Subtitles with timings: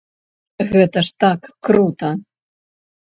[0.71, 2.09] Гэта ж так крута!